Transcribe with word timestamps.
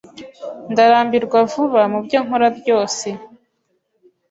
Ndarambirwa 0.71 1.37
vuba 1.51 1.81
mubyo 1.91 2.17
nkora 2.25 2.47
byose. 2.59 3.07